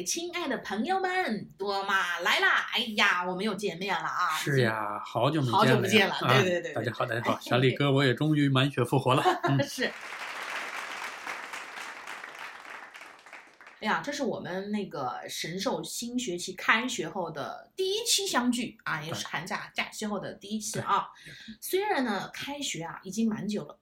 [0.00, 2.70] 位亲爱的朋友们，多玛来啦！
[2.72, 4.30] 哎呀，我们又见面了啊！
[4.38, 9.22] 是呀，好久没见了，好久不见了啊对对对对大家好，大家好， 小李哥，我也终于满血复活了。
[9.44, 9.84] 嗯，是。
[9.84, 9.92] 哎
[13.80, 21.08] 呀，这是我们那个神兽新学期开学后的第一期相聚啊，也是寒假假期后的第一期啊。
[21.60, 23.78] 虽然呢，开学啊已经蛮久了，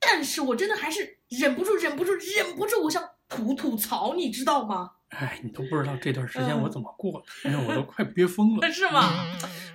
[0.00, 4.92] 但是我真的还是忍不住、忍不住、忍不住，我想吐吐槽，你知道吗？
[5.10, 8.68] 哎，你都不知道这段时间嗯我怎么过的，我都快憋疯了。
[8.70, 9.00] 是吗？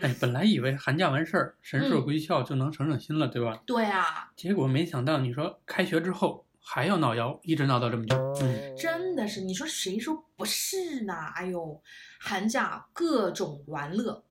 [0.02, 3.62] 哎，本来以为寒假完事儿，神兽嗯归校就能省省心了，对吧？
[3.66, 8.16] 对啊，结果没想到，你说开学之后还要闹妖，一直闹到这么久。
[8.41, 11.14] 嗯，真的是，你说谁说不是呢？
[11.36, 11.82] 哎呦，
[12.20, 14.24] 寒假各种玩乐，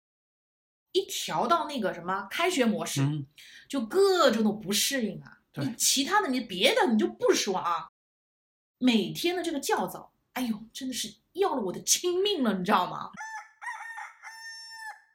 [0.92, 3.26] 一调到那个什么开学模式，嗯，
[3.68, 5.40] 就各种的不适应啊。
[5.52, 7.90] 对你其他的你别的你就不说啊，
[8.78, 13.10] 每天的这个较早，哎呦，真的是要了我的亲命了，你知道吗？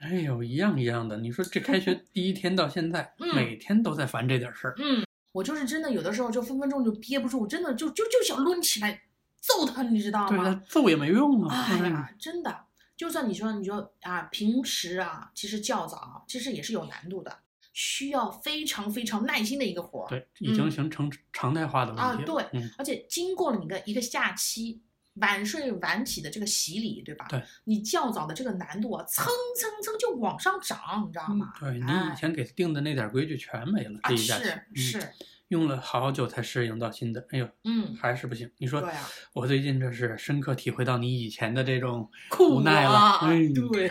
[0.00, 1.16] 哎呦，一样一样的。
[1.16, 4.74] 你说这开学第一天到现在，嗯每天都在烦这点事儿。
[4.78, 9.02] 嗯，我就是真的有的时候就分分钟就憋不住，真的就就就想抡起来
[9.40, 10.54] 揍他，你知道对，吗他？
[10.68, 11.66] 揍也没用啊。
[11.70, 17.38] 哎呀，真的，就算你说你说啊，平时啊，其实较早啊其实也是有难度的，
[17.72, 20.08] 需要非常非常耐心的一个活儿。
[20.10, 22.08] 对，已经形成常态化的问题了。
[22.08, 24.82] 啊对嗯，而且经过了你的一个假期
[25.16, 27.26] 晚睡晚起的这个洗礼，对吧？
[27.28, 29.26] 对，你较早的这个难度啊，蹭
[29.58, 31.52] 蹭蹭就往上涨，你知道嗯吗？
[31.58, 35.12] 对你哎以前给定的那点规矩全没了，啊这一假期是，嗯是，
[35.48, 38.50] 用了好久才适应到新的，哎呦，嗯，还是不行。
[38.58, 43.90] 你说对啊，我最近这是深刻体会到你以前的这种苦无奈了，啊哎，对，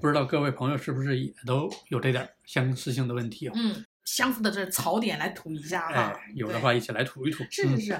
[0.00, 3.52] 不知道各位朋友是不是也都有这点相似性的问题哦？
[3.54, 7.42] 嗯，相似的这槽点来吐一下哈哎，，有的话一起来吐一吐。
[7.44, 7.98] 嗯是是是。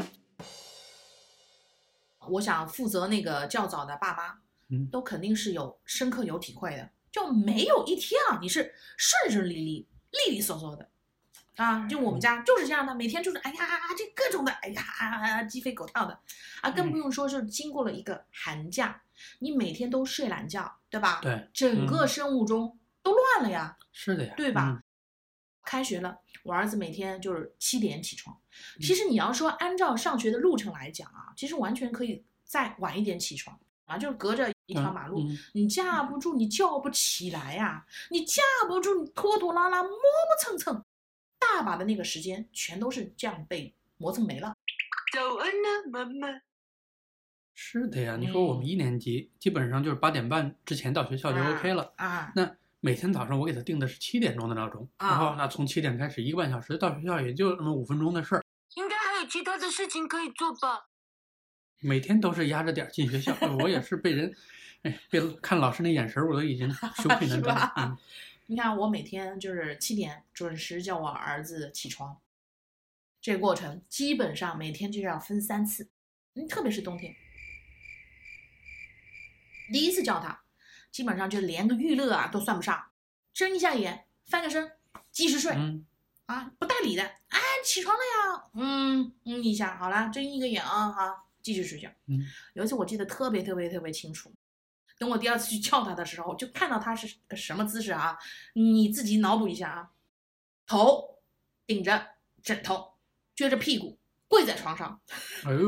[2.31, 4.39] 我想负责那个较早的爸妈，
[4.71, 9.89] 嗯都肯定是有深刻有体会的，就没有一天啊你是顺顺利利、
[10.27, 10.89] 利利索索的。
[11.57, 16.19] 啊，就我们家就是这样的，每天就是哎呀，这各种的，哎呀，啊鸡飞狗跳的，
[16.63, 19.03] 啊，更不用说是经过了一个寒假，
[19.39, 23.77] 你每天都睡懒觉，对吧？，对，整个嗯生物钟都乱了呀。
[23.93, 24.83] 是的呀，对吧嗯？
[25.65, 28.37] 开学了，我儿子每天就是七点起床。
[28.37, 39.99] 嗯其实你要说按照上学的路程来讲啊，其实完全可以再晚一点起床啊，就是隔着一条马路，嗯你架不住，你叫不起来呀、你架不住，你拖拖拉拉、磨磨
[40.41, 40.85] 蹭蹭，
[41.39, 44.55] 大把的那个时间全都是这样被磨蹭没了。
[45.13, 46.41] 早安啊，妈妈。
[47.55, 48.17] 是的呀。
[48.17, 51.93] 你说我们嗯一年级基本上就是八点半之前到学校就啊 OK 了。
[51.97, 58.43] 啊，那每天早上我给他定的是七点钟的闹钟，啊然后那从七点开始一个半小时到学校也就那么五分钟的事儿，
[58.75, 60.89] 应该还有其他的事情可以做吧？
[61.79, 63.33] 每天都是压着点儿进学校。
[63.35, 64.35] 哎我也是被人，
[64.83, 66.69] 哎，别看老师那眼神儿，我都已经
[67.01, 67.99] 羞愧难当
[68.47, 72.21] 你看，我每天就是七点准时叫我儿子起床，
[73.21, 75.89] 这个过程基本上每天就要分三次，
[76.35, 77.15] 嗯，特别是冬天。
[79.73, 80.43] 第一次叫他，
[80.93, 82.91] 基本上就连个娱乐啊都算不上，
[83.33, 84.71] 睁一下眼，翻个身，
[85.11, 85.85] 继续睡、嗯，
[86.27, 91.89] 啊，不带理的，哎，起床了呀，嗯嗯一下，好了，睁一个眼啊，好，继续睡觉。
[92.07, 92.21] 嗯，
[92.53, 94.31] 有一次我记得特别特别特别清楚，
[94.99, 98.19] 等我第二次去叫他的时候，就看到他是个什么姿势啊？
[98.53, 99.91] 你自己脑补一下啊，
[100.67, 101.23] 头
[101.67, 102.09] 顶着
[102.43, 102.93] 枕头，
[103.35, 103.99] 撅着屁股
[104.33, 104.99] 跪在床上，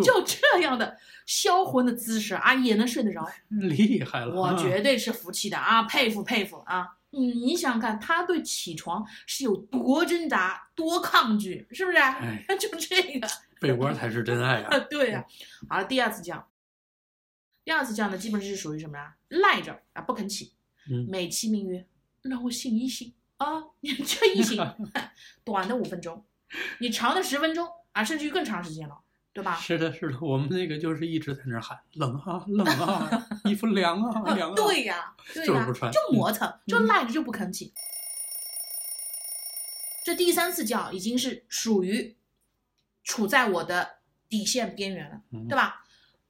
[0.03, 3.29] 就这样的销魂的姿势啊，也能睡得着，
[3.61, 6.97] 厉害了，我啊绝对是服气的啊，佩服佩服啊！
[7.11, 11.99] 嗯，你想想看，他对起床是有多挣扎、多抗拒，是不是？
[11.99, 13.29] 哎 就这个，
[13.61, 14.79] 被窝才是真爱啊，啊！
[14.89, 15.23] 对呀、
[15.69, 16.49] 好了，第二次叫，
[17.67, 19.15] 第二次叫呢，基本是属于什么呀？
[19.29, 20.55] 赖着啊，不肯起，
[20.91, 21.87] 嗯，美其名曰
[22.23, 23.63] 让我醒一醒啊！
[23.81, 24.57] 你这一醒，
[25.45, 26.25] 短的五分钟，
[26.81, 28.97] 你长的十分钟啊，甚至于更长时间了，
[29.33, 29.57] 对吧？
[29.57, 37.73] 是的，是的，我们那个就是一直在那儿喊冷啊冷啊，衣服凉啊 凉啊，对呀，对呀， 就是不穿就磨蹭，就嗯赖着就不肯起。
[40.05, 42.15] 这第三次叫已经是属于
[43.03, 43.99] 处在我的
[44.29, 45.83] 底线边缘了，嗯对吧？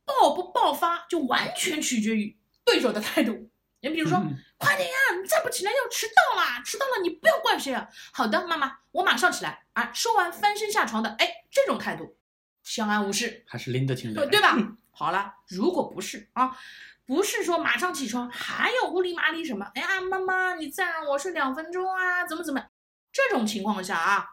[0.04, 3.50] 爆不爆发就完全取决于对手的态度。
[3.90, 6.62] 你比如说，嗯快点呀、你再不起来要迟到啦！
[6.64, 7.86] 迟到了你不要怪谁啊。
[8.12, 9.92] 好的，妈妈，我马上起来啊。
[9.92, 12.16] 说完翻身下床的，哎，这种态度，
[12.62, 14.56] 相安无事，还是拎得清的对，对吧？
[14.90, 16.56] 好了，如果不是啊，
[17.04, 19.70] 不是说马上起床，还有乌里麻里什么？
[19.74, 22.64] 哎呀，妈妈，你再让我睡两分钟啊，怎么怎么？
[23.12, 24.26] 这种情况下啊，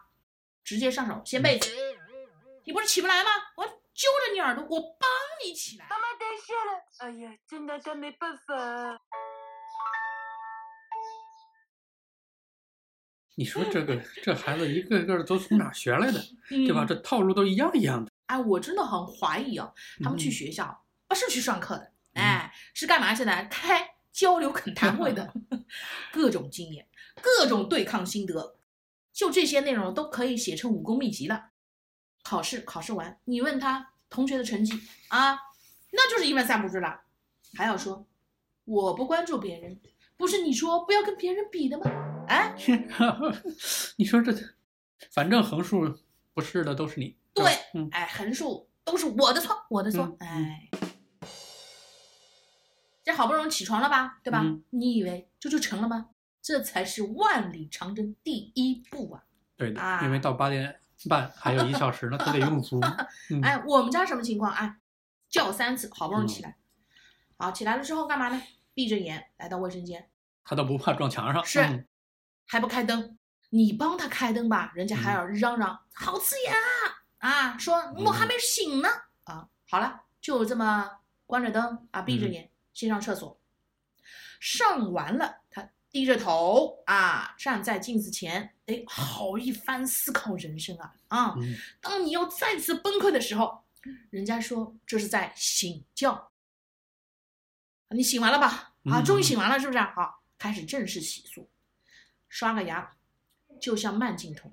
[0.64, 1.70] 直接上手掀被子。
[2.64, 3.30] 你不是起不来吗？
[3.56, 5.08] 我揪着你耳朵，我帮
[5.44, 5.86] 你起来。
[5.90, 6.82] 妈妈等一下了。
[7.00, 8.98] 哎呀，真拿他没办法。
[13.34, 16.84] 你说这个这孩子一个个都从哪学来的， 对吧？
[16.84, 18.10] 嗯这套路都一样一样的。
[18.26, 23.46] 哎，我真的很怀疑啊，他们去嗯学校不是去上课的，哎，是干嘛去的？
[23.50, 25.32] 开交流恳谈会的，
[26.12, 26.86] 各种经验，
[27.20, 28.56] 各种对抗心得，
[29.12, 31.50] 就这些内容都可以写成武功秘籍了。
[32.22, 35.38] 考试考试完，你问他同学的成绩啊，
[35.90, 37.00] 那就是一问三不知了，
[37.54, 38.06] 还要说
[38.64, 39.80] 我不关注别人，
[40.16, 42.11] 不是你说不要跟别人比的吗？
[42.28, 42.54] 哎，
[43.96, 44.32] 你说这，
[45.10, 45.98] 反正横竖
[46.34, 47.16] 不是的都是你。
[47.34, 47.44] 对
[47.90, 50.68] 哎，横竖都是我的错，我的错，哎，
[53.02, 54.40] 这好不容易起床了吧，对吧？
[54.44, 56.10] 嗯你以为这就成了吗？
[56.40, 59.22] 这才是万里长征第一步啊！
[59.56, 62.80] 对的，啊因为到八点半还有一小时呢，他得用足。
[63.30, 64.52] 嗯，哎，我们家什么情况？
[64.52, 64.76] 啊，
[65.28, 66.56] 叫三次，好不容易嗯起来，
[67.36, 68.42] 好起来了之后干嘛呢？
[68.74, 70.08] 闭着眼来到卫生间，
[70.44, 71.44] 他都不怕撞墙上。
[71.44, 71.86] 是嗯
[72.46, 73.18] 还不开灯，
[73.50, 78.88] 你帮他开灯吧，人家还嗯要嚷嚷、好刺眼啊啊，说我还没醒呢、
[79.24, 79.48] 啊。
[79.68, 83.40] 好了，就这么关着灯啊，闭着嗯眼、先上厕所，
[84.40, 91.34] 上完了，他低着头啊，站在镜子前，哎，好一番思考人生啊啊！
[91.38, 93.64] 嗯当你要再次崩溃的时候，
[94.10, 96.30] 人家说这是在醒觉。
[97.90, 98.72] 你醒完了吧？
[98.90, 99.78] 啊，嗯终于醒完了，是不是？
[99.78, 101.46] 好，开始正式洗漱，
[102.32, 102.90] 刷个牙，
[103.60, 104.50] 就像慢镜头。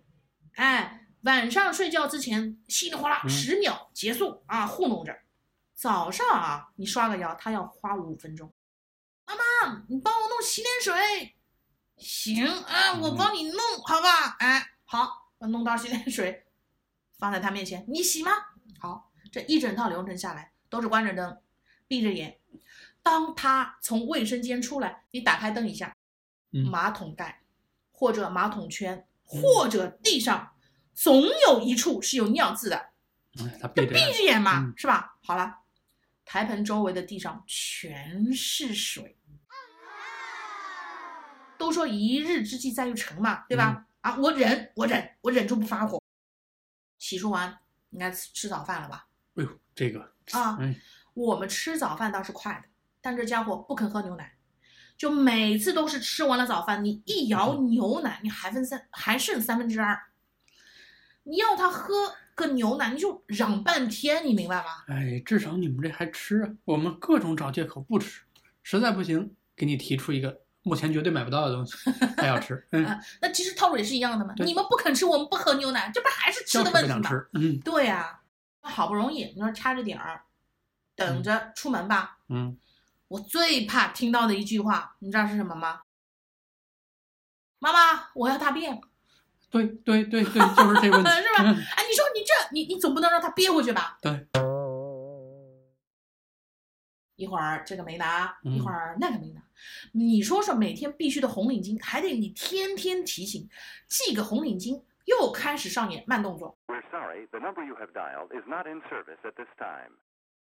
[0.56, 5.18] 哎，晚上睡觉之前稀里哗啦嗯十秒结束啊，糊弄着。
[5.74, 8.54] 早上啊，你刷个牙，他要花五分钟。
[9.26, 11.38] 妈妈，你帮我弄洗脸水。
[11.96, 14.36] 行啊，我嗯帮你弄，好吧？
[14.40, 16.48] 哎，好，我弄到洗脸水，
[17.18, 18.31] 放在他面前，你洗吗？
[18.78, 21.42] 好，这一整套流程下来，都是关着灯，
[21.88, 22.42] 闭着眼。
[23.02, 25.96] 当他从卫生间出来，你打开灯一下，
[26.52, 27.42] 嗯马桶盖
[28.00, 30.54] 或者马桶圈或者地上，
[30.94, 32.92] 总有一处是有尿渍的，
[33.75, 35.18] 闭着闭眼着眼嘛，嗯是吧？
[35.22, 35.57] 好了，
[36.24, 39.18] 台盆周围的地上全是水。
[41.57, 43.86] 都说一日之计在于晨嘛，对吧？
[44.00, 46.02] 啊，我忍，我忍，我忍住不发火。
[46.98, 47.60] 洗漱完，
[47.90, 49.10] 应该吃吃早饭了吧？
[49.36, 50.00] 哎呦，这个，
[50.31, 50.74] 啊，哎，
[51.13, 52.69] 我们吃早饭倒是快的，
[53.02, 54.38] 但这家伙不肯喝牛奶，
[55.00, 59.98] 就每次都是吃完了早饭，你一摇牛奶，你还分三还剩三分之二，
[61.24, 61.96] 你要他喝
[62.36, 64.84] 个牛奶，你就嚷半天，你明白吗？
[64.90, 68.24] 哎，至少你们这还吃啊，我们各种找借口不吃，
[68.62, 71.78] 实在不行给你提出一个目前绝对买不到的东西，
[72.18, 76.98] 还要吃，嗯， 啊，那其实套路也是一样的嘛，你们不肯吃，我们不喝牛奶，这不还是吃的问题吗？
[76.98, 78.19] 不想吃，嗯对呀、
[78.60, 80.24] 好不容易你说掐着点儿，
[80.94, 82.18] 等着出门吧。
[82.28, 82.57] 嗯，
[83.09, 85.81] 我最怕听到的一句话，你知道是什么吗？
[87.59, 88.79] 妈妈，我要大便。
[89.50, 93.97] 对对对对，就是这个问题， 是吧嗯哎，你说你这，你你总不能让他憋回去吧？
[94.00, 94.27] 对，
[97.15, 99.41] 一会儿这个没拿，嗯一会儿那个没拿。
[99.94, 103.50] 你说说，每天必须的红领巾，还得你天天提醒，
[103.89, 106.56] 系个红领巾，又开始上演慢动作。
[106.68, 109.97] We're sorry, the number you have dialed is not in service at this time.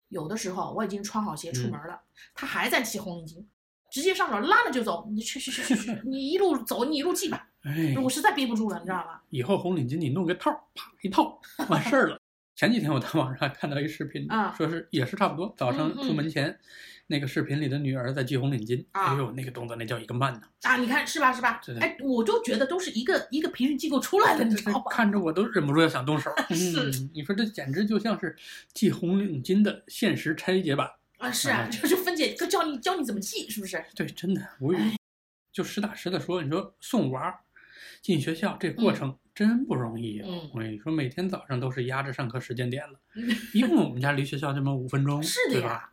[0.09, 1.99] 有的时候我已经穿好鞋出嗯门了，
[2.33, 3.45] 他还在系红领巾，
[3.91, 5.07] 直接上手拉了就走。
[5.11, 7.47] 你去去去去去， 你一路走，你一路系吧。
[7.63, 9.19] 哎，我实在憋不住了，你知道吗？
[9.29, 12.19] 以后红领巾你弄个套儿，啪一套 完事儿了。
[12.55, 16.57] 前几天我在网上看到一视频，啊说是也是差不多，早上出门前，
[17.09, 24.91] 那个视频里的女儿在系红领巾，啊哎呦，那个动作那叫一个慢呐，啊，你看是吧是吧哎，我就觉得都是一个一个培训机构出来的，你知道吧？
[24.91, 26.29] 看着我都忍不住要想动手。
[26.53, 28.35] 是嗯，你说这简直就像是
[28.73, 30.89] 系红领巾的现实拆解版。
[31.17, 33.83] 啊，是啊，哎就是分解，教你教你怎么系，是不是？
[33.95, 34.77] 对，真的无语。
[35.53, 37.39] 就实打实的说，你说送娃儿
[38.01, 40.27] 进学校这过程真不容易啊！
[40.29, 45.91] 嗯我跟你说，每天早上都是压着上课时间点了， 嗯一共我们家离学校这么五分钟，是的呀对吧？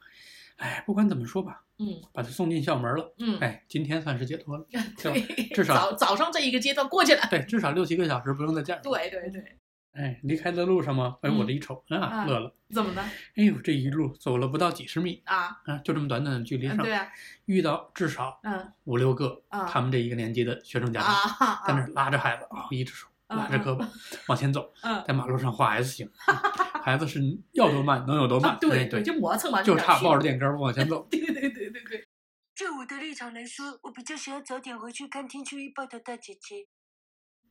[0.57, 4.65] 哎，不管怎么说吧，嗯把他送进校门了，嗯，哎，今天算是解脱了。
[5.03, 5.21] 对，
[5.55, 7.23] 至少早早上这一个阶段过去了。
[7.31, 9.59] 对，至少六七个小时不用再见。，对对对，
[9.93, 12.55] 哎，离开的路上嘛，哎，嗯我这一瞅啊，啊乐了。
[12.73, 15.61] 怎么的哎呦，这一路走了不到几十米啊？
[15.67, 17.09] 啊，就这么短短的距离嗯，上对，啊，
[17.47, 21.13] 遇到至少嗯五六个啊他们这一个年级的学生家长。
[21.13, 23.87] 啊在那拉着孩子啊，一只手嗯拉着胳膊
[24.29, 26.09] 往前走，嗯在马路上画 S 型，
[26.85, 27.19] 孩子是
[27.53, 30.23] 要多慢能有多慢啊，，对哎对，就磨蹭嘛，就差抱着。
[30.23, 31.07] 电杆儿往前走。
[31.11, 32.07] 对对对对对，
[32.55, 36.67] 就我的立场来说，我比较想要早点回去看《天气预报》的大姐姐。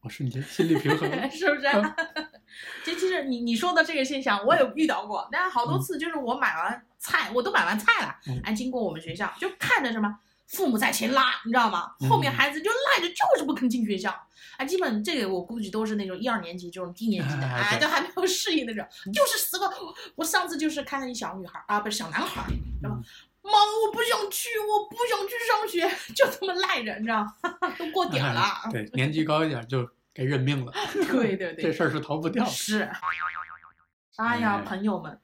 [0.03, 1.27] 我瞬间心里平衡了。
[1.31, 1.67] 是不是？
[2.83, 5.27] 这其实你你说的这个现象，我有遇到过。
[5.31, 11.91] 但是好多嗯次就是我买完菜，我都买完菜了嗯，哎，经过我们学校，就看着什么父母在前拉，你知道吗？
[12.01, 14.13] 嗯后面孩子就赖着，就是不肯进学校。
[14.57, 19.67] 哎，基本这个我估计都是那种一二年级这种低年级的，哎都还没有适应那种，就是死活。
[20.15, 22.43] 我上次就是看到一小女孩啊，不是小男孩，
[22.81, 22.99] 知道吗？
[23.01, 23.03] 嗯
[23.45, 27.35] 妈，我不想去，我不想去上学，就这么赖着，你知道吗？
[27.77, 28.41] 都过点儿了。
[28.65, 30.71] 哎对，年纪高一点就该认命了。
[31.11, 32.49] 对对 对这事儿是逃不掉的。
[32.49, 32.89] 是。
[34.15, 35.19] 哎呀，哎朋友们，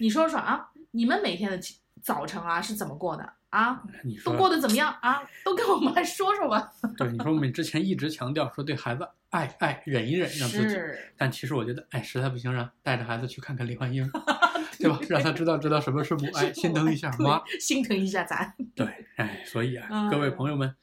[0.00, 1.58] 你说说啊，你们每天的
[2.02, 3.82] 早晨啊是怎么过的啊？
[4.04, 5.22] 你说都过得怎么样啊？
[5.44, 6.70] 都跟我们来说说吧。
[6.96, 10.68] 对，你说我们之前一直强调说对孩子爱爱忍一忍，让自己。
[10.68, 14.08] 是，但其实我觉得，哎，实在不行，让带着孩子去看看李焕英，
[14.78, 14.98] 对吧？
[15.08, 17.42] 让他知道知道什么是母爱，心疼一下妈。
[17.60, 18.54] 心疼一下咱。
[18.74, 18.86] 对，
[19.16, 20.74] 哎，所以啊，嗯各位朋友们，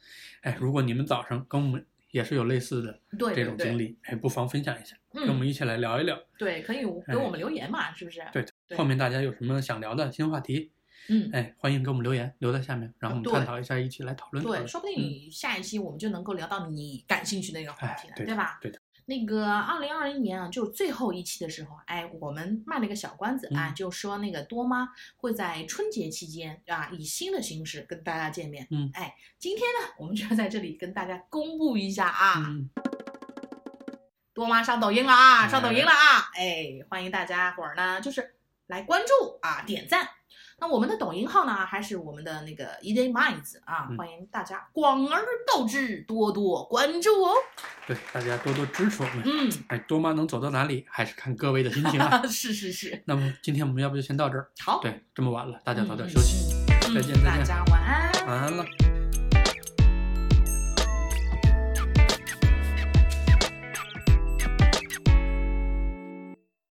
[0.42, 6.18] 哎，如果你们早上跟我们也是有类似的这对对对，种经历，哎，不妨分享一下，跟我嗯，们一起来聊一聊。
[6.38, 8.20] 对，可以给我们留言嘛，是不是？
[8.32, 8.44] 对
[8.76, 10.70] 后面大家有什么想聊的新话题，
[11.08, 18.58] 嗯，哎，欢迎给我们留言，留在下面，然后我们探讨一下，一起来讨论对，说不定嗯你下一期我们就能够聊到你感兴趣的一个话题了，哎对吧？
[18.60, 18.80] 对的。
[19.08, 28.66] 那个二零二零年啊，就最后一期的时候，哎，我们卖了个小关子啊，嗯就说那个多妈会在春节期间啊，以新的形式跟大家见面。
[28.72, 32.68] 嗯哎，今天呢，我们就在这里跟大家公布一下啊，嗯，
[34.34, 36.28] 多妈上抖音了啊，哎上抖音了啊！
[36.34, 38.34] 哎，欢迎大家伙儿呢，就是
[38.66, 40.08] 来关注啊，点赞。
[40.58, 47.34] 那我们的抖音号呢，还是我们的那个 Eday Minds 啊，嗯欢迎大家广而告之，多多关注哦。
[47.86, 49.22] 对，大家多多支持我们。
[49.26, 52.22] 嗯，哎，多妈能走到哪里，还是看各位的心情啊。
[52.26, 54.48] 是是是，那么今天我们要不就先到这儿？
[54.64, 56.54] 好，对，这么晚了，大家早点嗯休息，
[56.88, 58.26] 嗯再见再见大家晚安。
[58.26, 58.64] 晚安了。